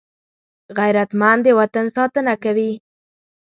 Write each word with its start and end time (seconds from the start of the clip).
غیرتمند 0.77 1.41
د 1.45 1.47
وطن 1.59 1.85
ساتنه 1.95 2.33
کوي 2.43 2.71